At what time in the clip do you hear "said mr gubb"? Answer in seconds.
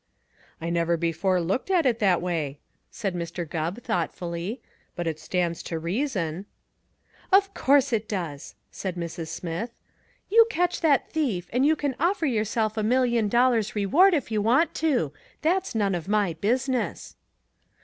2.89-3.83